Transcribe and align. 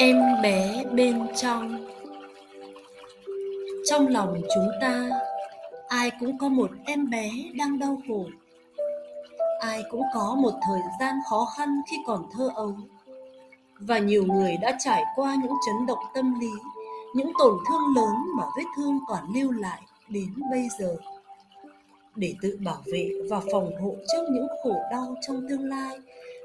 em 0.00 0.16
bé 0.42 0.84
bên 0.92 1.26
trong. 1.36 1.86
Trong 3.84 4.08
lòng 4.08 4.40
chúng 4.54 4.68
ta, 4.80 5.08
ai 5.88 6.10
cũng 6.20 6.38
có 6.38 6.48
một 6.48 6.70
em 6.86 7.10
bé 7.10 7.30
đang 7.58 7.78
đau 7.78 8.02
khổ. 8.08 8.24
Ai 9.60 9.82
cũng 9.90 10.02
có 10.14 10.36
một 10.42 10.52
thời 10.66 10.80
gian 11.00 11.14
khó 11.30 11.48
khăn 11.56 11.80
khi 11.90 11.96
còn 12.06 12.24
thơ 12.32 12.50
ấu. 12.54 12.74
Và 13.80 13.98
nhiều 13.98 14.24
người 14.24 14.56
đã 14.62 14.76
trải 14.84 15.04
qua 15.16 15.36
những 15.42 15.52
chấn 15.66 15.86
động 15.86 16.04
tâm 16.14 16.40
lý, 16.40 16.50
những 17.14 17.32
tổn 17.38 17.58
thương 17.68 17.94
lớn 17.96 18.14
mà 18.36 18.44
vết 18.56 18.64
thương 18.76 18.98
còn 19.08 19.24
lưu 19.34 19.50
lại 19.52 19.80
đến 20.08 20.34
bây 20.50 20.68
giờ. 20.78 20.96
Để 22.16 22.34
tự 22.42 22.58
bảo 22.64 22.82
vệ 22.92 23.10
và 23.30 23.40
phòng 23.52 23.70
hộ 23.82 23.94
trước 24.12 24.24
những 24.30 24.46
khổ 24.62 24.74
đau 24.90 25.14
trong 25.20 25.48
tương 25.48 25.68
lai, 25.68 25.98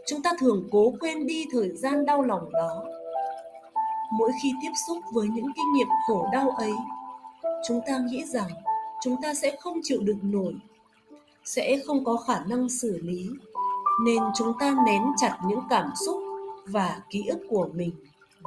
chúng 0.08 0.22
ta 0.22 0.32
thường 0.40 0.68
cố 0.72 0.94
quên 1.00 1.28
đi 1.28 1.46
thời 1.52 1.70
gian 1.70 2.06
đau 2.06 2.22
lòng 2.22 2.52
đó 2.54 2.86
mỗi 4.12 4.32
khi 4.44 4.54
tiếp 4.62 4.72
xúc 4.88 4.98
với 5.14 5.28
những 5.28 5.54
kinh 5.56 5.74
nghiệm 5.74 5.88
khổ 6.08 6.28
đau 6.32 6.50
ấy, 6.50 6.74
chúng 7.68 7.82
ta 7.88 7.98
nghĩ 7.98 8.24
rằng 8.26 8.50
chúng 9.02 9.22
ta 9.22 9.34
sẽ 9.34 9.56
không 9.60 9.80
chịu 9.84 10.00
đựng 10.02 10.20
nổi, 10.22 10.56
sẽ 11.46 11.78
không 11.86 12.06
có 12.06 12.18
khả 12.18 12.40
năng 12.48 12.70
xử 12.70 13.00
lý, 13.02 13.30
nên 14.06 14.24
chúng 14.36 14.54
ta 14.60 14.76
nén 14.86 15.04
chặt 15.18 15.38
những 15.48 15.62
cảm 15.70 15.90
xúc 16.06 16.22
và 16.68 17.00
ký 17.10 17.24
ức 17.28 17.40
của 17.50 17.68
mình 17.74 17.92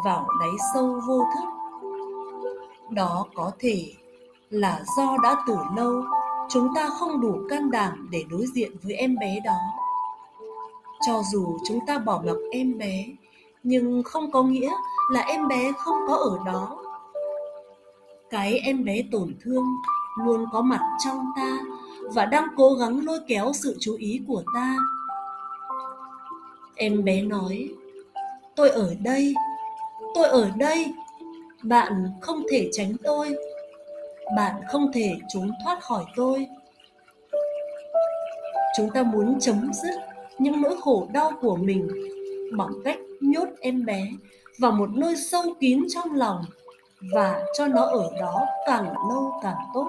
vào 0.05 0.27
đáy 0.41 0.51
sâu 0.75 1.01
vô 1.09 1.25
thức. 1.35 1.49
Đó 2.91 3.27
có 3.35 3.51
thể 3.59 3.93
là 4.51 4.83
do 4.97 5.17
đã 5.23 5.37
từ 5.47 5.57
lâu 5.77 6.03
chúng 6.49 6.69
ta 6.75 6.89
không 6.89 7.21
đủ 7.21 7.39
can 7.51 7.71
đảm 7.71 8.09
để 8.13 8.25
đối 8.31 8.47
diện 8.47 8.73
với 8.83 8.95
em 8.95 9.17
bé 9.21 9.41
đó. 9.45 9.59
Cho 11.07 11.23
dù 11.33 11.59
chúng 11.69 11.87
ta 11.87 11.99
bỏ 11.99 12.23
mặc 12.27 12.37
em 12.53 12.79
bé 12.79 13.05
nhưng 13.63 14.03
không 14.03 14.31
có 14.31 14.43
nghĩa 14.43 14.71
là 15.13 15.21
em 15.21 15.49
bé 15.49 15.73
không 15.79 15.97
có 16.09 16.15
ở 16.15 16.39
đó. 16.47 16.85
Cái 18.31 18.59
em 18.59 18.85
bé 18.85 19.03
tổn 19.13 19.35
thương 19.41 19.65
luôn 20.25 20.47
có 20.53 20.63
mặt 20.63 20.81
trong 21.05 21.25
ta 21.37 21.59
và 22.15 22.27
đang 22.27 22.45
cố 22.57 22.75
gắng 22.75 23.05
lôi 23.05 23.19
kéo 23.29 23.53
sự 23.55 23.77
chú 23.81 23.97
ý 23.99 24.21
của 24.29 24.43
ta. 24.55 24.77
Em 26.75 27.05
bé 27.05 27.23
nói, 27.23 27.69
tôi 28.57 28.71
ở 28.71 28.95
đây, 29.03 29.35
tôi 30.15 30.29
ở 30.29 30.51
đây. 30.57 30.95
Bạn 31.63 32.11
không 32.21 32.43
thể 32.51 32.69
tránh 32.73 32.93
tôi. 33.03 33.37
Bạn 34.37 34.55
không 34.69 34.93
thể 34.93 35.17
trốn 35.29 35.51
thoát 35.65 35.83
khỏi 35.83 36.05
tôi. 36.17 36.47
Chúng 38.77 38.91
ta 38.91 39.03
muốn 39.03 39.41
chấm 39.41 39.73
dứt 39.73 39.95
những 40.39 40.63
nỗi 40.63 40.77
khổ 40.81 41.09
đau 41.13 41.33
của 41.41 41.57
mình 41.57 41.89
bằng 42.57 42.73
cách 42.85 42.99
nhốt 43.21 43.49
em 43.61 43.85
bé 43.85 44.11
vào 44.59 44.73
một 44.73 44.91
nơi 44.91 45.17
sâu 45.17 45.43
kín 45.61 45.87
trong 45.89 46.15
lòng 46.15 46.45
và 47.15 47.45
cho 47.59 47.67
nó 47.67 47.83
ở 47.83 48.11
đó 48.21 48.47
càng 48.67 48.85
lâu 49.09 49.33
càng 49.43 49.57
tốt. 49.75 49.89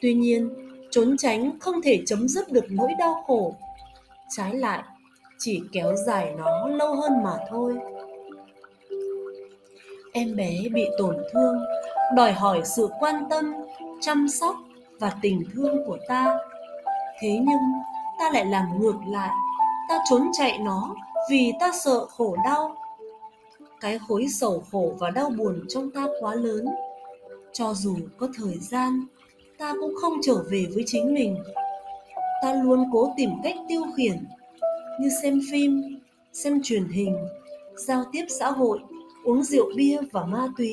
Tuy 0.00 0.14
nhiên, 0.14 0.50
trốn 0.90 1.16
tránh 1.16 1.58
không 1.60 1.82
thể 1.82 2.02
chấm 2.06 2.28
dứt 2.28 2.52
được 2.52 2.64
nỗi 2.68 2.94
đau 2.98 3.24
khổ. 3.26 3.54
Trái 4.36 4.54
lại, 4.54 4.82
chỉ 5.38 5.60
kéo 5.72 5.96
dài 6.06 6.34
nó 6.38 6.68
lâu 6.68 6.94
hơn 6.94 7.22
mà 7.22 7.36
thôi. 7.48 7.76
Em 10.12 10.36
bé 10.36 10.50
bị 10.72 10.84
tổn 10.98 11.16
thương, 11.32 11.58
đòi 12.16 12.32
hỏi 12.32 12.62
sự 12.64 12.88
quan 13.00 13.24
tâm, 13.30 13.54
chăm 14.00 14.28
sóc 14.28 14.56
và 14.98 15.12
tình 15.22 15.44
thương 15.54 15.86
của 15.86 15.98
ta. 16.08 16.38
Thế 17.20 17.28
nhưng, 17.28 17.60
ta 18.18 18.30
lại 18.32 18.44
làm 18.44 18.80
ngược 18.80 18.96
lại, 19.06 19.30
ta 19.88 19.98
trốn 20.10 20.28
chạy 20.32 20.58
nó 20.58 20.94
vì 21.30 21.52
ta 21.60 21.72
sợ 21.84 22.06
khổ 22.06 22.36
đau, 22.44 22.76
cái 23.80 23.98
khối 24.08 24.26
sầu 24.28 24.64
khổ 24.72 24.92
và 24.98 25.10
đau 25.10 25.30
buồn 25.30 25.64
trong 25.68 25.90
ta 25.90 26.06
quá 26.20 26.34
lớn. 26.34 26.66
Cho 27.52 27.74
dù 27.74 27.96
có 28.16 28.28
thời 28.38 28.58
gian, 28.58 29.06
ta 29.58 29.74
cũng 29.80 29.94
không 30.00 30.12
trở 30.22 30.34
về 30.50 30.66
với 30.74 30.84
chính 30.86 31.14
mình. 31.14 31.36
Ta 32.42 32.54
luôn 32.54 32.84
cố 32.92 33.14
tìm 33.16 33.30
cách 33.42 33.54
tiêu 33.68 33.82
khiển, 33.96 34.24
như 35.00 35.08
xem 35.22 35.40
phim, 35.52 36.00
xem 36.32 36.60
truyền 36.62 36.88
hình, 36.88 37.16
giao 37.76 38.04
tiếp 38.12 38.24
xã 38.28 38.50
hội, 38.50 38.78
uống 39.24 39.42
rượu 39.42 39.70
bia 39.76 39.98
và 40.12 40.24
ma 40.24 40.48
túy. 40.58 40.72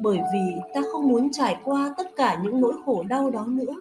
Bởi 0.00 0.18
vì 0.32 0.54
ta 0.74 0.80
không 0.92 1.08
muốn 1.08 1.32
trải 1.32 1.56
qua 1.64 1.94
tất 1.98 2.16
cả 2.16 2.40
những 2.42 2.60
nỗi 2.60 2.74
khổ 2.84 3.04
đau 3.08 3.30
đó 3.30 3.46
nữa. 3.48 3.74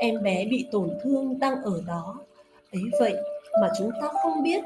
Em 0.00 0.22
bé 0.22 0.46
bị 0.50 0.66
tổn 0.72 0.90
thương 1.02 1.38
đang 1.38 1.62
ở 1.62 1.82
đó. 1.86 2.16
Ấy 2.72 2.82
vậy 3.00 3.14
mà 3.60 3.68
chúng 3.78 3.90
ta 4.00 4.08
không 4.22 4.42
biết. 4.42 4.64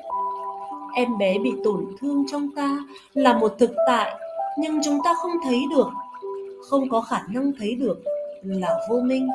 Em 0.95 1.19
bé 1.19 1.39
bị 1.39 1.53
tổn 1.65 1.87
thương 2.01 2.25
trong 2.31 2.49
ta 2.57 2.79
là 3.13 3.39
một 3.39 3.55
thực 3.59 3.71
tại, 3.87 4.15
nhưng 4.59 4.81
chúng 4.85 4.99
ta 5.05 5.15
không 5.15 5.33
thấy 5.45 5.61
được. 5.71 5.89
Không 6.71 6.89
có 6.89 7.01
khả 7.01 7.23
năng 7.29 7.53
thấy 7.59 7.75
được 7.75 7.99
là 8.43 8.79
vô 8.91 9.01
minh. 9.01 9.29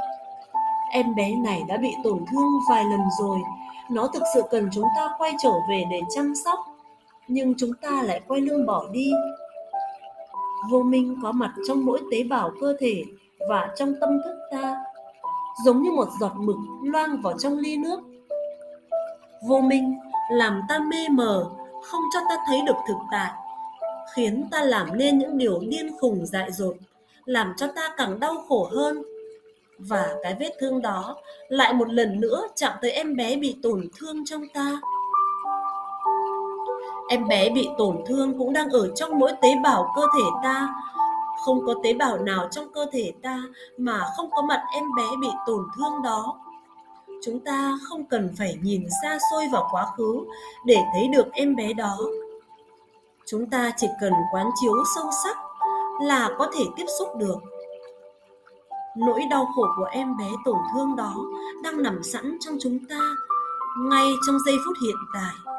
Em 0.91 1.15
bé 1.15 1.35
này 1.35 1.63
đã 1.67 1.77
bị 1.77 1.89
tổn 2.03 2.25
thương 2.31 2.47
vài 2.69 2.83
lần 2.83 3.01
rồi. 3.19 3.38
Nó 3.91 4.07
thực 4.07 4.23
sự 4.33 4.41
cần 4.51 4.69
chúng 4.73 4.85
ta 4.97 5.09
quay 5.17 5.33
trở 5.43 5.51
về 5.69 5.83
để 5.91 6.01
chăm 6.15 6.35
sóc, 6.35 6.59
nhưng 7.27 7.53
chúng 7.57 7.73
ta 7.81 8.03
lại 8.03 8.21
quay 8.27 8.41
lưng 8.41 8.65
bỏ 8.65 8.85
đi. 8.91 9.11
Vô 10.71 10.81
minh 10.81 11.15
có 11.23 11.31
mặt 11.31 11.53
trong 11.67 11.85
mỗi 11.85 11.99
tế 12.11 12.23
bào 12.23 12.51
cơ 12.61 12.75
thể 12.79 13.03
và 13.49 13.69
trong 13.77 13.93
tâm 14.01 14.09
thức 14.25 14.35
ta, 14.51 14.75
giống 15.65 15.83
như 15.83 15.91
một 15.91 16.07
giọt 16.19 16.31
mực 16.35 16.55
loang 16.83 17.21
vào 17.21 17.33
trong 17.38 17.57
ly 17.57 17.77
nước 17.77 17.99
vô 19.47 19.59
minh, 19.59 20.00
làm 20.31 20.61
ta 20.69 20.79
mê 20.79 21.09
mờ, 21.09 21.45
không 21.83 22.01
cho 22.13 22.19
ta 22.29 22.38
thấy 22.47 22.61
được 22.67 22.75
thực 22.88 22.97
tại, 23.11 23.31
khiến 24.16 24.47
ta 24.51 24.63
làm 24.63 24.97
nên 24.97 25.17
những 25.17 25.38
điều 25.38 25.59
điên 25.59 25.97
khùng 26.00 26.25
dại 26.25 26.51
dột, 26.51 26.75
làm 27.25 27.53
cho 27.57 27.67
ta 27.75 27.94
càng 27.97 28.19
đau 28.19 28.35
khổ 28.47 28.69
hơn. 28.72 29.03
Và 29.77 30.16
cái 30.23 30.35
vết 30.39 30.50
thương 30.59 30.81
đó 30.81 31.17
lại 31.50 31.73
một 31.73 31.89
lần 31.89 32.19
nữa 32.19 32.47
chạm 32.55 32.73
tới 32.81 32.91
em 32.91 33.16
bé 33.16 33.35
bị 33.35 33.55
tổn 33.63 33.88
thương 33.97 34.25
trong 34.25 34.41
ta. 34.53 34.81
Em 37.09 37.27
bé 37.27 37.50
bị 37.50 37.69
tổn 37.77 37.97
thương 38.07 38.38
cũng 38.38 38.53
đang 38.53 38.69
ở 38.69 38.91
trong 38.95 39.19
mỗi 39.19 39.31
tế 39.41 39.56
bào 39.63 39.91
cơ 39.95 40.01
thể 40.01 40.23
ta. 40.44 40.73
Không 41.45 41.66
có 41.66 41.73
tế 41.83 41.94
bào 41.94 42.17
nào 42.17 42.47
trong 42.51 42.71
cơ 42.73 42.85
thể 42.91 43.13
ta 43.23 43.41
mà 43.77 44.01
không 44.17 44.29
có 44.31 44.41
mặt 44.41 44.63
em 44.75 44.83
bé 44.97 45.03
bị 45.21 45.27
tổn 45.47 45.63
thương 45.77 46.01
đó 46.03 46.39
chúng 47.22 47.40
ta 47.40 47.78
không 47.84 48.06
cần 48.06 48.30
phải 48.38 48.57
nhìn 48.62 48.85
xa 49.03 49.18
xôi 49.31 49.47
vào 49.52 49.68
quá 49.72 49.85
khứ 49.97 50.25
để 50.66 50.78
thấy 50.94 51.07
được 51.07 51.31
em 51.31 51.56
bé 51.56 51.74
đó. 51.74 51.97
Chúng 53.25 53.50
ta 53.50 53.72
chỉ 53.78 53.88
cần 54.02 54.13
quán 54.34 54.50
chiếu 54.62 54.74
sâu 54.96 55.09
sắc 55.24 55.38
là 56.02 56.30
có 56.38 56.52
thể 56.53 56.63
tiếp 56.78 56.85
xúc 57.00 57.07
được. 57.18 57.38
Nỗi 58.97 59.22
đau 59.30 59.46
khổ 59.56 59.68
của 59.78 59.88
em 59.91 60.18
bé 60.18 60.28
tổn 60.46 60.57
thương 60.74 60.96
đó 60.96 61.16
đang 61.63 61.84
nằm 61.84 62.03
sẵn 62.03 62.38
trong 62.40 62.57
chúng 62.62 62.80
ta 62.90 63.00
ngay 63.78 64.07
trong 64.28 64.38
giây 64.46 64.56
phút 64.66 64.78
hiện 64.86 64.96
tại. 65.13 65.56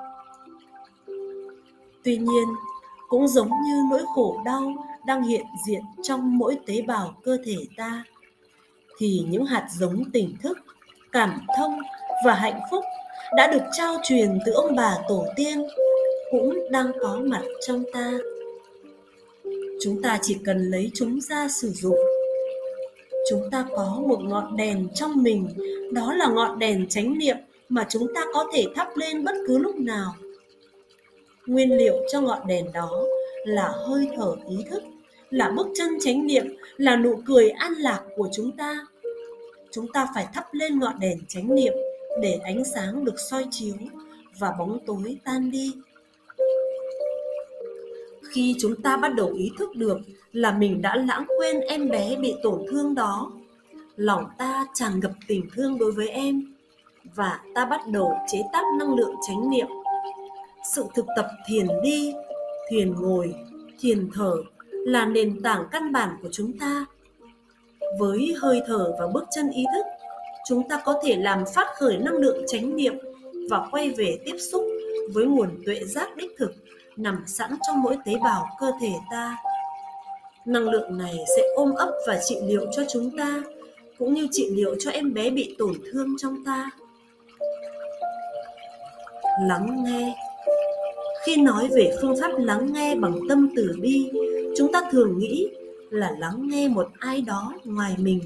Tuy 2.05 2.17
nhiên, 2.17 2.49
cũng 3.09 3.29
giống 3.29 3.49
như 3.49 3.83
nỗi 3.91 4.03
khổ 4.15 4.41
đau 4.45 4.73
đang 5.07 5.23
hiện 5.23 5.47
diện 5.67 5.83
trong 6.03 6.39
mỗi 6.39 6.59
tế 6.67 6.83
bào 6.83 7.15
cơ 7.25 7.37
thể 7.45 7.57
ta, 7.77 8.05
thì 8.99 9.25
những 9.29 9.47
hạt 9.47 9.69
giống 9.71 10.11
tỉnh 10.13 10.37
thức 10.43 10.59
cảm 11.13 11.47
thông 11.59 11.79
và 12.25 12.35
hạnh 12.35 12.61
phúc 12.71 12.85
đã 13.37 13.47
được 13.53 13.63
trao 13.73 13.97
truyền 14.03 14.39
từ 14.47 14.53
ông 14.53 14.77
bà 14.77 14.97
tổ 15.09 15.27
tiên 15.37 15.67
cũng 16.31 16.71
đang 16.71 16.93
có 17.01 17.21
mặt 17.25 17.43
trong 17.67 17.85
ta. 17.93 18.13
Chúng 19.81 20.03
ta 20.03 20.19
chỉ 20.23 20.37
cần 20.45 20.71
lấy 20.71 20.91
chúng 20.95 21.21
ra 21.21 21.49
sử 21.49 21.69
dụng. 21.69 21.99
Chúng 23.31 23.51
ta 23.51 23.67
có 23.77 24.03
một 24.07 24.19
ngọn 24.23 24.57
đèn 24.57 24.89
trong 24.95 25.23
mình, 25.23 25.49
đó 25.93 26.15
là 26.15 26.29
ngọn 26.29 26.59
đèn 26.59 26.89
chánh 26.89 27.19
niệm 27.19 27.37
mà 27.69 27.87
chúng 27.89 28.15
ta 28.15 28.25
có 28.33 28.47
thể 28.55 28.65
thắp 28.75 28.97
lên 28.97 29.25
bất 29.25 29.35
cứ 29.47 29.59
lúc 29.59 29.77
nào. 29.77 30.15
Nguyên 31.47 31.77
liệu 31.77 31.95
cho 32.13 32.21
ngọn 32.21 32.47
đèn 32.47 32.73
đó 32.73 33.05
là 33.45 33.69
hơi 33.69 34.09
thở 34.17 34.37
ý 34.49 34.57
thức, 34.71 34.83
là 35.31 35.51
bước 35.51 35.67
chân 35.75 35.89
chánh 36.01 36.27
niệm, 36.27 36.57
là 36.77 36.97
nụ 36.97 37.21
cười 37.27 37.51
an 37.51 37.73
lạc 37.73 38.01
của 38.17 38.29
chúng 38.33 38.57
ta 38.57 38.87
chúng 39.73 39.93
ta 39.93 40.07
phải 40.15 40.29
thắp 40.35 40.45
lên 40.53 40.79
ngọn 40.79 40.99
đèn 41.01 41.19
chánh 41.29 41.55
niệm 41.55 41.73
để 42.23 42.41
ánh 42.45 42.65
sáng 42.65 43.05
được 43.05 43.21
soi 43.31 43.47
chiếu 43.51 43.75
và 44.39 44.53
bóng 44.59 44.79
tối 44.87 45.19
tan 45.25 45.51
đi. 45.51 45.75
Khi 48.31 48.55
chúng 48.61 48.83
ta 48.83 48.97
bắt 48.97 49.15
đầu 49.15 49.33
ý 49.35 49.51
thức 49.59 49.77
được 49.77 49.99
là 50.33 50.53
mình 50.53 50.83
đã 50.83 50.97
lãng 50.97 51.25
quên 51.39 51.61
em 51.61 51.89
bé 51.89 52.17
bị 52.17 52.35
tổn 52.43 52.63
thương 52.71 52.95
đó, 52.95 53.33
lòng 53.97 54.25
ta 54.39 54.67
tràn 54.75 55.01
ngập 55.01 55.13
tình 55.27 55.49
thương 55.55 55.79
đối 55.79 55.93
với 55.93 56.09
em 56.09 56.55
và 57.15 57.41
ta 57.55 57.65
bắt 57.65 57.81
đầu 57.87 58.13
chế 58.33 58.39
tác 58.53 58.63
năng 58.79 58.95
lượng 58.95 59.15
chánh 59.29 59.51
niệm. 59.51 59.67
Sự 60.75 60.85
thực 60.95 61.07
tập 61.17 61.29
thiền 61.47 61.67
đi, 61.83 62.13
thiền 62.71 62.95
ngồi, 62.95 63.35
thiền 63.81 64.11
thở 64.15 64.37
là 64.71 65.07
nền 65.07 65.43
tảng 65.43 65.65
căn 65.71 65.93
bản 65.93 66.17
của 66.23 66.29
chúng 66.33 66.59
ta 66.59 66.85
với 67.99 68.35
hơi 68.41 68.63
thở 68.67 68.93
và 68.99 69.07
bước 69.07 69.25
chân 69.31 69.51
ý 69.51 69.65
thức. 69.75 69.87
Chúng 70.49 70.69
ta 70.69 70.83
có 70.85 71.01
thể 71.05 71.17
làm 71.17 71.45
phát 71.55 71.67
khởi 71.75 71.97
năng 71.97 72.15
lượng 72.15 72.45
chánh 72.47 72.77
niệm 72.77 72.95
và 73.51 73.69
quay 73.71 73.91
về 73.91 74.19
tiếp 74.25 74.37
xúc 74.53 74.65
với 75.13 75.25
nguồn 75.25 75.49
tuệ 75.67 75.81
giác 75.85 76.17
đích 76.17 76.31
thực 76.39 76.53
nằm 76.97 77.25
sẵn 77.27 77.51
trong 77.67 77.83
mỗi 77.83 77.97
tế 78.05 78.13
bào 78.23 78.47
cơ 78.61 78.73
thể 78.81 78.93
ta. 79.11 79.37
Năng 80.45 80.69
lượng 80.69 80.99
này 80.99 81.15
sẽ 81.37 81.43
ôm 81.57 81.75
ấp 81.75 81.91
và 82.07 82.21
trị 82.29 82.37
liệu 82.47 82.67
cho 82.73 82.83
chúng 82.93 83.17
ta, 83.19 83.43
cũng 83.99 84.15
như 84.15 84.29
trị 84.33 84.51
liệu 84.51 84.75
cho 84.79 84.91
em 84.91 85.15
bé 85.15 85.31
bị 85.31 85.55
tổn 85.59 85.73
thương 85.93 86.17
trong 86.19 86.45
ta. 86.47 86.71
Lắng 89.49 89.85
nghe. 89.85 90.15
Khi 91.25 91.37
nói 91.37 91.69
về 91.75 91.97
phương 92.01 92.17
pháp 92.21 92.31
lắng 92.39 92.73
nghe 92.73 92.95
bằng 92.95 93.15
tâm 93.29 93.51
từ 93.57 93.75
bi, 93.81 94.11
chúng 94.57 94.73
ta 94.73 94.83
thường 94.91 95.19
nghĩ 95.19 95.49
là 95.91 96.11
lắng 96.19 96.49
nghe 96.49 96.69
một 96.69 96.89
ai 96.99 97.21
đó 97.21 97.53
ngoài 97.65 97.95
mình. 97.99 98.21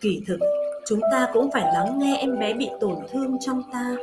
Kỳ 0.00 0.22
thực, 0.26 0.38
chúng 0.86 1.00
ta 1.12 1.28
cũng 1.32 1.50
phải 1.52 1.72
lắng 1.74 1.98
nghe 1.98 2.16
em 2.16 2.38
bé 2.38 2.54
bị 2.54 2.68
tổn 2.80 2.96
thương 3.12 3.36
trong 3.40 3.62
ta. 3.72 3.96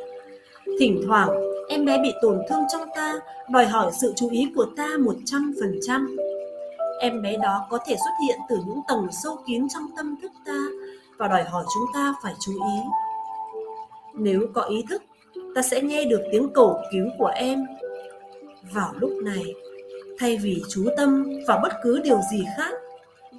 Thỉnh 0.79 1.01
thoảng, 1.07 1.29
em 1.69 1.85
bé 1.85 2.01
bị 2.01 2.13
tổn 2.21 2.39
thương 2.49 2.63
trong 2.71 2.87
ta 2.95 3.19
đòi 3.49 3.65
hỏi 3.65 3.91
sự 4.01 4.13
chú 4.15 4.29
ý 4.29 4.51
của 4.55 4.65
ta 4.77 4.89
một 4.99 5.15
trăm 5.25 5.53
phần 5.59 5.79
trăm. 5.81 6.17
Em 6.99 7.21
bé 7.21 7.37
đó 7.37 7.67
có 7.69 7.77
thể 7.87 7.95
xuất 7.95 8.13
hiện 8.27 8.39
từ 8.49 8.57
những 8.67 8.79
tầng 8.87 9.07
sâu 9.23 9.37
kín 9.47 9.67
trong 9.69 9.83
tâm 9.97 10.15
thức 10.21 10.31
ta 10.45 10.59
và 11.17 11.27
đòi 11.27 11.43
hỏi 11.43 11.63
chúng 11.73 11.85
ta 11.93 12.13
phải 12.23 12.33
chú 12.39 12.51
ý. 12.51 12.79
Nếu 14.13 14.41
có 14.53 14.61
ý 14.61 14.83
thức, 14.89 15.03
ta 15.55 15.61
sẽ 15.61 15.81
nghe 15.81 16.05
được 16.05 16.21
tiếng 16.31 16.49
cầu 16.53 16.79
cứu 16.91 17.05
của 17.17 17.31
em. 17.35 17.65
Vào 18.73 18.93
lúc 18.99 19.11
này 19.23 19.43
thay 20.23 20.37
vì 20.37 20.63
chú 20.69 20.85
tâm 20.97 21.25
vào 21.47 21.59
bất 21.63 21.71
cứ 21.83 22.01
điều 22.03 22.19
gì 22.31 22.45
khác, 22.57 22.73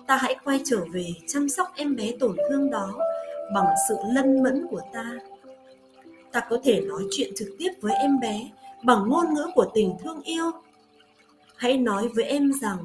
ta 0.06 0.16
hãy 0.16 0.36
quay 0.44 0.60
trở 0.64 0.80
về 0.92 1.06
chăm 1.28 1.48
sóc 1.48 1.68
em 1.76 1.96
bé 1.96 2.12
tổn 2.20 2.36
thương 2.48 2.70
đó 2.70 2.92
bằng 3.54 3.66
sự 3.88 3.96
lân 4.14 4.42
mẫn 4.42 4.66
của 4.70 4.80
ta. 4.92 5.12
Ta 6.32 6.40
có 6.50 6.58
thể 6.64 6.80
nói 6.80 7.02
chuyện 7.10 7.32
trực 7.36 7.48
tiếp 7.58 7.70
với 7.80 7.94
em 7.94 8.20
bé 8.20 8.50
bằng 8.82 9.08
ngôn 9.08 9.34
ngữ 9.34 9.46
của 9.54 9.66
tình 9.74 9.96
thương 10.02 10.22
yêu. 10.22 10.50
Hãy 11.56 11.78
nói 11.78 12.08
với 12.08 12.24
em 12.24 12.52
rằng, 12.62 12.78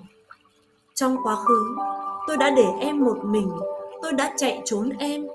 trong 0.94 1.18
quá 1.24 1.36
khứ, 1.36 1.75
tôi 2.28 2.38
đã 2.38 2.50
để 2.50 2.68
em 2.81 3.06
một 3.06 3.18
mình, 3.24 3.50
tôi 4.02 4.13
đã 4.13 4.34
chạy 4.38 4.62
trốn 4.66 4.90
em. 5.00 5.28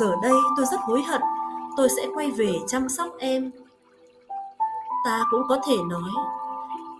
Giờ 0.00 0.12
đây 0.22 0.34
tôi 0.56 0.66
rất 0.70 0.80
hối 0.80 1.02
hận, 1.02 1.20
tôi 1.76 1.88
sẽ 1.96 2.06
quay 2.14 2.30
về 2.30 2.52
chăm 2.66 2.88
sóc 2.88 3.08
em. 3.18 3.50
Ta 5.04 5.24
cũng 5.30 5.42
có 5.48 5.58
thể 5.66 5.76
nói, 5.90 6.10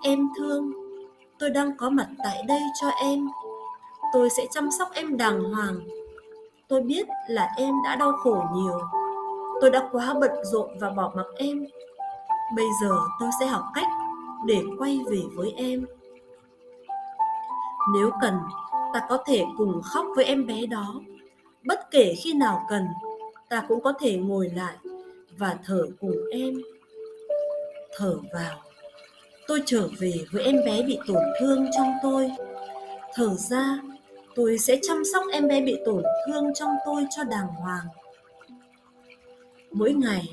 em 0.02 0.29
thương 0.37 0.84
tôi 1.39 1.51
đang 1.51 1.77
có 1.77 1.91
mặt 1.91 2.09
tại 2.25 2.43
đây 2.49 2.61
cho 2.81 2.89
em. 2.89 3.29
Tôi 4.13 4.31
sẽ 4.31 4.47
chăm 4.51 4.71
sóc 4.71 4.89
em 4.93 5.17
đàng 5.17 5.45
hoàng. 5.45 5.81
Tôi 6.69 6.81
biết 6.81 7.07
là 7.29 7.49
em 7.57 7.75
đã 7.85 7.97
đau 7.97 8.13
khổ 8.13 8.45
nhiều. 8.55 8.81
Tôi 9.61 9.71
đã 9.71 9.89
quá 9.93 10.15
bận 10.21 10.31
rộn 10.45 10.79
và 10.79 10.91
bỏ 10.91 11.13
mặc 11.17 11.27
em. 11.37 11.67
Bây 12.57 12.67
giờ 12.83 12.97
tôi 13.21 13.29
sẽ 13.41 13.47
học 13.47 13.65
cách 13.75 13.89
để 14.47 14.63
quay 14.79 15.01
về 15.11 15.23
với 15.35 15.53
em. 15.57 15.87
Nếu 17.95 18.11
cần, 18.21 18.35
ta 18.95 19.07
có 19.09 19.19
thể 19.27 19.45
cùng 19.59 19.81
khóc 19.85 20.07
với 20.17 20.25
em 20.25 20.47
bé 20.47 20.67
đó. 20.67 20.95
Bất 21.67 21.91
kể 21.91 22.15
khi 22.23 22.33
nào 22.33 22.67
cần, 22.69 22.89
ta 23.49 23.63
cũng 23.69 23.81
có 23.81 23.93
thể 24.01 24.17
ngồi 24.17 24.49
lại 24.49 24.75
và 25.39 25.57
thở 25.65 25.87
cùng 26.01 26.17
em. 26.33 26.55
Thở 27.97 28.17
vào 28.33 28.57
tôi 29.46 29.62
trở 29.67 29.88
về 29.99 30.12
với 30.32 30.44
em 30.44 30.56
bé 30.67 30.82
bị 30.82 30.99
tổn 31.06 31.23
thương 31.41 31.67
trong 31.76 31.93
tôi. 32.02 32.31
Thở 33.14 33.35
ra, 33.35 33.79
tôi 34.35 34.58
sẽ 34.58 34.79
chăm 34.82 35.02
sóc 35.12 35.23
em 35.32 35.49
bé 35.49 35.61
bị 35.61 35.79
tổn 35.85 36.02
thương 36.26 36.55
trong 36.55 36.70
tôi 36.87 37.06
cho 37.17 37.25
đàng 37.25 37.46
hoàng. 37.46 37.87
Mỗi 39.73 39.93
ngày, 39.93 40.29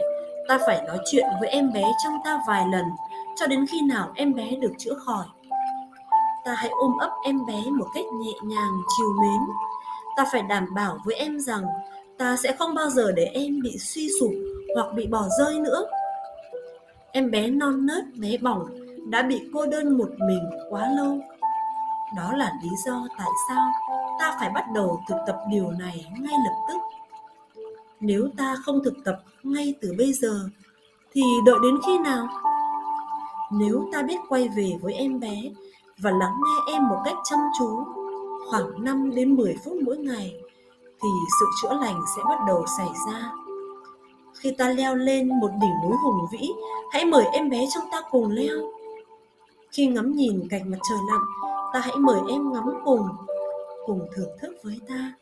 ta 0.47 0.59
phải 0.65 0.81
nói 0.87 0.97
chuyện 1.11 1.25
với 1.39 1.49
em 1.49 1.73
bé 1.73 1.83
trong 2.03 2.13
ta 2.25 2.39
vài 2.47 2.65
lần, 2.71 2.85
cho 3.39 3.47
đến 3.47 3.65
khi 3.71 3.81
nào 3.81 4.11
em 4.15 4.33
bé 4.33 4.55
được 4.61 4.71
chữa 4.77 4.93
khỏi. 4.93 5.25
Ta 6.45 6.53
hãy 6.53 6.69
ôm 6.69 6.97
ấp 6.97 7.11
em 7.25 7.45
bé 7.45 7.63
một 7.71 7.87
cách 7.95 8.05
nhẹ 8.05 8.33
nhàng, 8.43 8.71
chiều 8.97 9.13
mến. 9.21 9.39
Ta 10.17 10.25
phải 10.31 10.41
đảm 10.41 10.73
bảo 10.75 10.97
với 11.05 11.15
em 11.15 11.39
rằng 11.39 11.63
ta 12.17 12.37
sẽ 12.37 12.55
không 12.59 12.75
bao 12.75 12.89
giờ 12.89 13.11
để 13.11 13.23
em 13.23 13.61
bị 13.61 13.77
suy 13.77 14.09
sụp 14.19 14.31
hoặc 14.75 14.93
bị 14.95 15.07
bỏ 15.07 15.25
rơi 15.39 15.59
nữa. 15.59 15.85
Em 17.11 17.31
bé 17.31 17.47
non 17.47 17.85
nớt, 17.85 18.03
bé 18.19 18.37
bỏng 18.37 18.80
đã 19.09 19.21
bị 19.21 19.49
cô 19.53 19.65
đơn 19.65 19.97
một 19.97 20.09
mình 20.27 20.49
quá 20.69 20.89
lâu 20.97 21.19
đó 22.15 22.33
là 22.33 22.53
lý 22.63 22.69
do 22.85 23.07
tại 23.17 23.29
sao 23.49 23.67
ta 24.19 24.35
phải 24.39 24.49
bắt 24.49 24.65
đầu 24.73 25.01
thực 25.07 25.17
tập 25.27 25.37
điều 25.51 25.71
này 25.71 26.05
ngay 26.19 26.35
lập 26.45 26.55
tức 26.69 26.77
nếu 27.99 28.29
ta 28.37 28.55
không 28.63 28.83
thực 28.83 28.93
tập 29.05 29.23
ngay 29.43 29.73
từ 29.81 29.93
bây 29.97 30.13
giờ 30.13 30.49
thì 31.11 31.21
đợi 31.45 31.55
đến 31.63 31.75
khi 31.85 31.97
nào 31.97 32.27
nếu 33.51 33.89
ta 33.93 34.01
biết 34.01 34.17
quay 34.29 34.49
về 34.49 34.71
với 34.81 34.93
em 34.93 35.19
bé 35.19 35.35
và 35.97 36.11
lắng 36.11 36.35
nghe 36.45 36.73
em 36.73 36.87
một 36.87 37.01
cách 37.05 37.17
chăm 37.23 37.39
chú 37.59 37.83
khoảng 38.49 38.83
5 38.83 39.15
đến 39.15 39.35
10 39.35 39.55
phút 39.65 39.73
mỗi 39.81 39.97
ngày 39.97 40.33
thì 41.01 41.09
sự 41.39 41.45
chữa 41.61 41.73
lành 41.81 42.01
sẽ 42.15 42.21
bắt 42.29 42.39
đầu 42.47 42.65
xảy 42.77 42.89
ra. 43.07 43.31
Khi 44.33 44.51
ta 44.57 44.69
leo 44.69 44.95
lên 44.95 45.27
một 45.27 45.49
đỉnh 45.61 45.73
núi 45.83 45.97
hùng 46.03 46.27
vĩ, 46.31 46.49
hãy 46.91 47.05
mời 47.05 47.25
em 47.33 47.49
bé 47.49 47.65
trong 47.73 47.83
ta 47.91 48.01
cùng 48.11 48.31
leo. 48.31 48.57
Khi 49.71 49.87
ngắm 49.87 50.11
nhìn 50.11 50.47
cảnh 50.49 50.71
mặt 50.71 50.77
trời 50.89 50.97
lặn, 51.11 51.21
ta 51.73 51.79
hãy 51.79 51.95
mời 51.95 52.19
em 52.29 52.53
ngắm 52.53 52.63
cùng, 52.85 53.07
cùng 53.85 54.07
thưởng 54.15 54.29
thức 54.41 54.55
với 54.63 54.79
ta. 54.89 55.13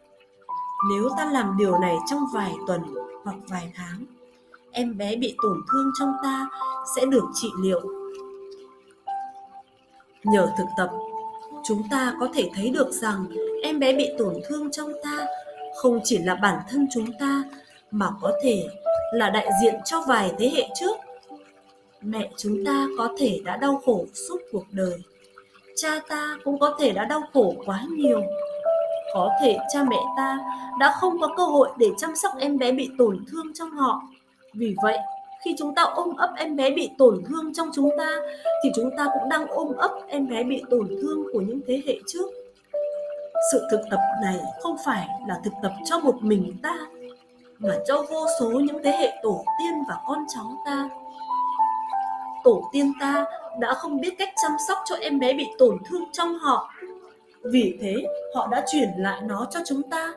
Nếu 0.89 1.09
ta 1.17 1.25
làm 1.25 1.57
điều 1.57 1.79
này 1.79 1.97
trong 2.09 2.19
vài 2.33 2.55
tuần 2.67 2.81
hoặc 3.23 3.35
vài 3.47 3.71
tháng, 3.75 4.05
em 4.71 4.97
bé 4.97 5.15
bị 5.15 5.35
tổn 5.43 5.61
thương 5.71 5.91
trong 5.99 6.13
ta 6.23 6.49
sẽ 6.95 7.05
được 7.05 7.23
trị 7.33 7.49
liệu 7.61 7.81
nhờ 10.23 10.51
thực 10.57 10.67
tập 10.77 10.89
chúng 11.63 11.83
ta 11.91 12.13
có 12.19 12.27
thể 12.33 12.49
thấy 12.55 12.69
được 12.69 12.91
rằng 12.91 13.25
em 13.63 13.79
bé 13.79 13.93
bị 13.93 14.09
tổn 14.17 14.33
thương 14.47 14.71
trong 14.71 14.91
ta 15.03 15.25
không 15.75 15.99
chỉ 16.03 16.17
là 16.17 16.35
bản 16.35 16.59
thân 16.69 16.87
chúng 16.93 17.13
ta 17.19 17.43
mà 17.91 18.09
có 18.21 18.31
thể 18.43 18.67
là 19.13 19.29
đại 19.29 19.49
diện 19.61 19.75
cho 19.85 20.01
vài 20.07 20.31
thế 20.39 20.51
hệ 20.55 20.69
trước 20.79 20.95
mẹ 22.01 22.29
chúng 22.37 22.65
ta 22.65 22.87
có 22.97 23.09
thể 23.17 23.39
đã 23.45 23.57
đau 23.57 23.81
khổ 23.85 24.05
suốt 24.13 24.37
cuộc 24.51 24.65
đời. 24.71 24.93
Cha 25.75 25.99
ta 26.09 26.37
cũng 26.43 26.59
có 26.59 26.75
thể 26.79 26.91
đã 26.91 27.05
đau 27.05 27.21
khổ 27.33 27.53
quá 27.65 27.83
nhiều. 27.89 28.21
Có 29.13 29.29
thể 29.41 29.57
cha 29.73 29.83
mẹ 29.83 29.99
ta 30.17 30.39
đã 30.79 30.95
không 30.99 31.21
có 31.21 31.27
cơ 31.37 31.45
hội 31.45 31.69
để 31.77 31.87
chăm 31.97 32.15
sóc 32.15 32.31
em 32.39 32.57
bé 32.57 32.71
bị 32.71 32.89
tổn 32.97 33.25
thương 33.31 33.53
trong 33.53 33.71
họ. 33.71 34.01
Vì 34.53 34.75
vậy, 34.83 34.97
khi 35.45 35.55
chúng 35.57 35.75
ta 35.75 35.83
ôm 35.83 36.15
ấp 36.15 36.33
em 36.37 36.55
bé 36.55 36.71
bị 36.71 36.89
tổn 36.97 37.23
thương 37.27 37.53
trong 37.53 37.69
chúng 37.73 37.89
ta, 37.97 38.17
thì 38.63 38.69
chúng 38.75 38.89
ta 38.97 39.07
cũng 39.13 39.29
đang 39.29 39.47
ôm 39.47 39.75
ấp 39.77 39.91
em 40.07 40.29
bé 40.29 40.43
bị 40.43 40.63
tổn 40.69 40.87
thương 41.01 41.23
của 41.33 41.41
những 41.41 41.59
thế 41.67 41.81
hệ 41.85 41.95
trước. 42.07 42.31
Sự 43.51 43.67
thực 43.71 43.81
tập 43.91 43.99
này 44.21 44.39
không 44.61 44.75
phải 44.85 45.07
là 45.27 45.41
thực 45.43 45.53
tập 45.63 45.71
cho 45.85 45.99
một 45.99 46.15
mình 46.21 46.57
ta, 46.63 46.77
mà 47.59 47.75
cho 47.87 48.05
vô 48.09 48.25
số 48.39 48.49
những 48.49 48.83
thế 48.83 48.91
hệ 48.91 49.13
tổ 49.23 49.45
tiên 49.59 49.73
và 49.87 49.97
con 50.07 50.25
cháu 50.35 50.57
ta 50.65 50.89
tổ 52.43 52.69
tiên 52.71 52.93
ta 52.99 53.25
đã 53.59 53.73
không 53.73 54.01
biết 54.01 54.17
cách 54.17 54.29
chăm 54.43 54.51
sóc 54.67 54.77
cho 54.85 54.95
em 54.95 55.19
bé 55.19 55.33
bị 55.33 55.45
tổn 55.57 55.77
thương 55.89 56.03
trong 56.13 56.39
họ. 56.39 56.73
Vì 57.43 57.77
thế, 57.81 57.95
họ 58.35 58.47
đã 58.47 58.65
chuyển 58.71 58.89
lại 58.97 59.21
nó 59.21 59.47
cho 59.51 59.59
chúng 59.65 59.81
ta. 59.89 60.13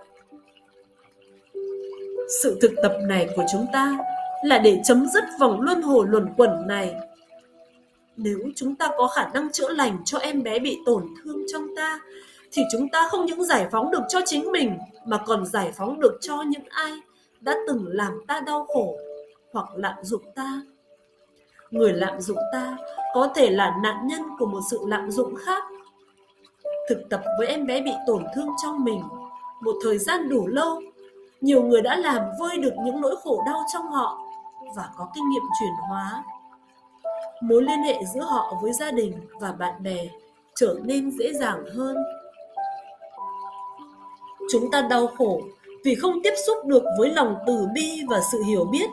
Sự 2.43 2.59
thực 2.63 2.73
tập 2.83 2.93
này 3.09 3.29
của 3.37 3.45
chúng 3.53 3.67
ta 3.73 3.99
là 4.45 4.59
để 4.59 4.81
chấm 4.85 5.07
dứt 5.07 5.25
vòng 5.41 5.61
luân 5.61 5.83
hồi 5.83 6.07
luẩn 6.09 6.27
quẩn 6.37 6.67
này. 6.67 6.95
Nếu 8.17 8.39
chúng 8.57 8.75
ta 8.75 8.89
có 8.97 9.07
khả 9.07 9.29
năng 9.35 9.53
chữa 9.53 9.69
lành 9.69 9.99
cho 10.05 10.19
em 10.19 10.43
bé 10.43 10.59
bị 10.59 10.79
tổn 10.87 11.07
thương 11.25 11.45
trong 11.53 11.77
ta, 11.77 12.01
thì 12.53 12.63
chúng 12.73 12.89
ta 12.89 13.09
không 13.09 13.27
những 13.27 13.45
giải 13.45 13.67
phóng 13.73 13.91
được 13.91 14.03
cho 14.09 14.21
chính 14.25 14.53
mình, 14.53 14.79
mà 15.07 15.19
còn 15.27 15.47
giải 15.47 15.73
phóng 15.73 16.01
được 16.01 16.19
cho 16.21 16.43
những 16.43 16.65
ai 16.69 16.93
đã 17.41 17.55
từng 17.67 17.85
làm 17.89 18.13
ta 18.29 18.41
đau 18.41 18.65
khổ 18.65 18.97
hoặc 19.53 19.67
lạm 19.77 19.95
dụng 20.03 20.23
ta 20.35 20.61
người 21.73 21.93
lạm 21.93 22.21
dụng 22.21 22.39
ta 22.53 22.77
có 23.15 23.29
thể 23.35 23.51
là 23.51 23.77
nạn 23.83 24.07
nhân 24.07 24.23
của 24.39 24.47
một 24.47 24.61
sự 24.71 24.81
lạm 24.87 25.11
dụng 25.11 25.35
khác. 25.35 25.63
Thực 26.89 27.03
tập 27.11 27.23
với 27.39 27.47
em 27.47 27.67
bé 27.67 27.81
bị 27.81 27.93
tổn 28.07 28.25
thương 28.35 28.49
trong 28.63 28.85
mình, 28.85 29.03
một 29.61 29.75
thời 29.85 29.99
gian 29.99 30.29
đủ 30.29 30.47
lâu, 30.47 30.83
nhiều 31.41 31.63
người 31.63 31.83
đã 31.83 31.97
làm 31.97 32.23
vơi 32.41 32.59
được 32.59 32.73
những 32.85 33.01
nỗi 33.01 33.17
khổ 33.25 33.43
đau 33.47 33.65
trong 33.73 33.87
họ 33.91 34.19
và 34.77 34.89
có 34.97 35.09
kinh 35.15 35.31
nghiệm 35.31 35.43
chuyển 35.61 35.73
hóa. 35.89 36.25
Mối 37.43 37.63
liên 37.63 37.83
hệ 37.83 37.99
giữa 38.15 38.21
họ 38.21 38.55
với 38.63 38.73
gia 38.73 38.91
đình 38.91 39.13
và 39.41 39.53
bạn 39.53 39.83
bè 39.83 40.09
trở 40.55 40.77
nên 40.83 41.11
dễ 41.11 41.33
dàng 41.33 41.65
hơn. 41.77 41.97
Chúng 44.53 44.71
ta 44.71 44.83
đau 44.83 45.07
khổ 45.07 45.41
vì 45.85 45.95
không 45.95 46.23
tiếp 46.23 46.35
xúc 46.47 46.67
được 46.67 46.83
với 46.99 47.11
lòng 47.11 47.37
từ 47.47 47.67
bi 47.75 48.03
và 48.09 48.21
sự 48.33 48.43
hiểu 48.43 48.65
biết 48.65 48.91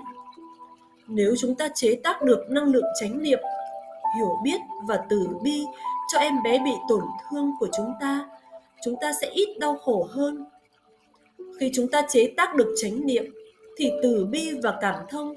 nếu 1.10 1.36
chúng 1.38 1.56
ta 1.56 1.68
chế 1.76 1.96
tác 2.04 2.22
được 2.22 2.46
năng 2.50 2.66
lượng 2.66 2.86
chánh 3.00 3.22
niệm, 3.22 3.40
hiểu 4.18 4.38
biết 4.44 4.60
và 4.88 5.00
từ 5.10 5.28
bi 5.42 5.66
cho 6.14 6.20
em 6.20 6.44
bé 6.44 6.60
bị 6.60 6.72
tổn 6.90 7.04
thương 7.30 7.52
của 7.60 7.68
chúng 7.78 7.94
ta 8.02 8.30
chúng 8.82 8.96
ta 9.02 9.12
sẽ 9.22 9.30
ít 9.30 9.58
đau 9.60 9.78
khổ 9.78 10.08
hơn. 10.12 10.46
Khi 11.60 11.72
chúng 11.74 11.88
ta 11.88 12.02
chế 12.10 12.34
tác 12.38 12.56
được 12.56 12.76
chánh 12.82 13.06
niệm, 13.06 13.26
thì 13.78 13.92
từ 14.04 14.26
bi 14.26 14.52
và 14.64 14.78
cảm 14.82 14.96
thông 15.10 15.34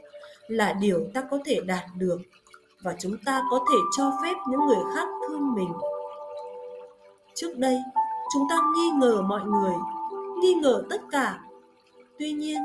là 0.48 0.72
điều 0.72 1.06
ta 1.14 1.22
có 1.30 1.38
thể 1.44 1.60
đạt 1.66 1.84
được 1.96 2.18
và 2.82 2.94
chúng 2.98 3.16
ta 3.24 3.42
có 3.50 3.58
thể 3.72 3.78
cho 3.96 4.12
phép 4.22 4.34
những 4.50 4.60
người 4.66 4.84
khác 4.94 5.08
thương 5.28 5.54
mình. 5.54 5.72
Trước 7.34 7.58
đây, 7.58 7.78
chúng 8.34 8.42
ta 8.50 8.58
nghi 8.76 8.90
ngờ 8.90 9.22
mọi 9.22 9.42
người, 9.44 9.74
nghi 10.42 10.54
ngờ 10.54 10.82
tất 10.90 11.00
cả. 11.10 11.38
Tuy 12.18 12.32
nhiên 12.32 12.58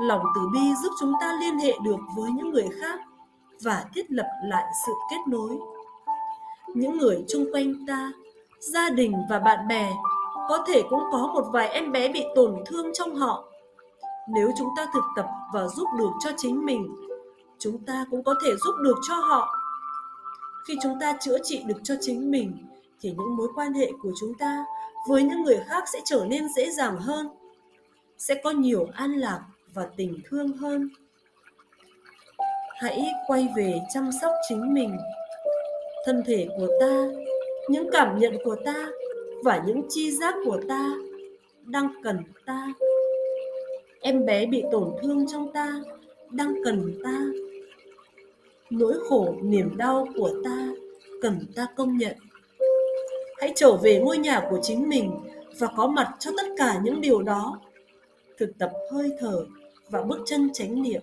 lòng 0.00 0.22
từ 0.34 0.40
bi 0.52 0.74
giúp 0.82 0.92
chúng 1.00 1.12
ta 1.20 1.32
liên 1.40 1.58
hệ 1.58 1.72
được 1.82 1.96
với 2.16 2.30
những 2.30 2.50
người 2.50 2.68
khác 2.80 3.00
và 3.62 3.84
thiết 3.94 4.10
lập 4.10 4.26
lại 4.44 4.64
sự 4.86 4.92
kết 5.10 5.16
nối. 5.28 5.58
Những 6.74 6.98
người 6.98 7.24
chung 7.28 7.46
quanh 7.52 7.86
ta, 7.86 8.12
gia 8.60 8.90
đình 8.90 9.14
và 9.30 9.38
bạn 9.38 9.68
bè 9.68 9.90
có 10.48 10.64
thể 10.66 10.82
cũng 10.90 11.02
có 11.12 11.30
một 11.34 11.44
vài 11.52 11.68
em 11.68 11.92
bé 11.92 12.08
bị 12.08 12.24
tổn 12.34 12.54
thương 12.66 12.90
trong 12.94 13.14
họ. 13.14 13.44
Nếu 14.28 14.50
chúng 14.58 14.68
ta 14.76 14.86
thực 14.94 15.04
tập 15.16 15.26
và 15.54 15.68
giúp 15.68 15.88
được 15.98 16.10
cho 16.24 16.30
chính 16.36 16.66
mình, 16.66 16.94
chúng 17.58 17.78
ta 17.78 18.06
cũng 18.10 18.24
có 18.24 18.34
thể 18.44 18.50
giúp 18.64 18.74
được 18.82 18.96
cho 19.08 19.14
họ. 19.14 19.48
Khi 20.68 20.76
chúng 20.82 20.98
ta 21.00 21.16
chữa 21.20 21.38
trị 21.42 21.62
được 21.66 21.78
cho 21.82 21.94
chính 22.00 22.30
mình, 22.30 22.66
thì 23.00 23.10
những 23.10 23.36
mối 23.36 23.48
quan 23.54 23.72
hệ 23.72 23.92
của 24.02 24.10
chúng 24.20 24.34
ta 24.34 24.64
với 25.08 25.22
những 25.22 25.42
người 25.42 25.60
khác 25.66 25.84
sẽ 25.92 26.00
trở 26.04 26.24
nên 26.28 26.48
dễ 26.56 26.70
dàng 26.70 26.96
hơn, 26.96 27.28
sẽ 28.18 28.34
có 28.44 28.50
nhiều 28.50 28.86
an 28.94 29.12
lạc 29.12 29.40
và 29.74 29.88
tình 29.96 30.18
thương 30.24 30.52
hơn. 30.52 30.88
Hãy 32.80 33.06
quay 33.26 33.48
về 33.56 33.80
chăm 33.94 34.10
sóc 34.22 34.32
chính 34.48 34.74
mình, 34.74 34.96
thân 36.06 36.22
thể 36.26 36.48
của 36.56 36.68
ta, 36.80 37.06
những 37.68 37.90
cảm 37.92 38.18
nhận 38.18 38.36
của 38.44 38.56
ta 38.64 38.88
và 39.44 39.62
những 39.66 39.82
chi 39.88 40.10
giác 40.10 40.34
của 40.44 40.60
ta 40.68 40.94
đang 41.64 41.92
cần 42.02 42.18
ta. 42.46 42.68
Em 44.00 44.26
bé 44.26 44.46
bị 44.46 44.64
tổn 44.72 44.90
thương 45.02 45.26
trong 45.32 45.52
ta 45.52 45.80
đang 46.30 46.54
cần 46.64 47.00
ta. 47.04 47.26
Nỗi 48.70 48.94
khổ, 49.08 49.34
niềm 49.42 49.76
đau 49.76 50.08
của 50.16 50.30
ta 50.44 50.68
cần 51.22 51.38
ta 51.54 51.66
công 51.76 51.96
nhận. 51.96 52.16
Hãy 53.38 53.52
trở 53.56 53.76
về 53.76 54.00
ngôi 54.00 54.18
nhà 54.18 54.46
của 54.50 54.58
chính 54.62 54.88
mình 54.88 55.10
và 55.58 55.68
có 55.76 55.86
mặt 55.86 56.14
cho 56.18 56.30
tất 56.36 56.46
cả 56.56 56.80
những 56.82 57.00
điều 57.00 57.22
đó. 57.22 57.60
Thực 58.38 58.58
tập 58.58 58.72
hơi 58.92 59.10
thở 59.20 59.46
và 59.90 60.02
bước 60.02 60.18
chân 60.26 60.50
chánh 60.52 60.82
niệm. 60.82 61.02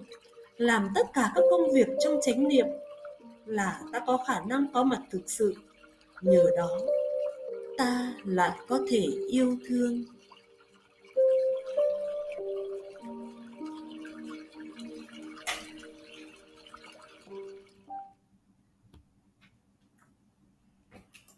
Làm 0.57 0.89
tất 0.95 1.07
cả 1.13 1.31
các 1.35 1.43
công 1.51 1.73
việc 1.73 1.87
trong 1.99 2.19
chánh 2.21 2.47
niệm 2.47 2.65
là 3.45 3.81
ta 3.93 3.99
có 4.07 4.17
khả 4.27 4.39
năng 4.47 4.65
có 4.73 4.83
mặt 4.83 5.01
thực 5.11 5.21
sự. 5.25 5.53
Nhờ 6.21 6.45
đó, 6.57 6.69
ta 7.77 8.13
lại 8.25 8.51
có 8.67 8.79
thể 8.89 9.05
yêu 9.29 9.57
thương. 9.67 10.03